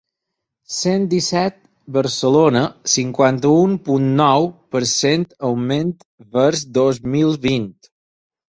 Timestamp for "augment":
5.51-5.95